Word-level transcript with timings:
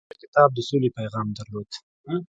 هغه 0.05 0.15
کتاب 0.23 0.49
د 0.53 0.59
سولې 0.69 0.89
پیغام 0.99 1.27
درلود. 1.37 1.69